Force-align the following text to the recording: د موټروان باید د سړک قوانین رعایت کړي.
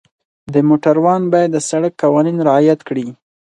د 0.53 0.55
موټروان 0.67 1.21
باید 1.33 1.49
د 1.53 1.57
سړک 1.69 1.93
قوانین 2.03 2.37
رعایت 2.47 2.79
کړي. 2.87 3.07